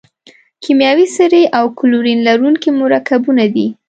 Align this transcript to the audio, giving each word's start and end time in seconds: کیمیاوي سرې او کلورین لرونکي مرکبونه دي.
کیمیاوي 0.63 1.07
سرې 1.17 1.41
او 1.57 1.65
کلورین 1.79 2.19
لرونکي 2.27 2.69
مرکبونه 2.81 3.45
دي. 3.53 3.67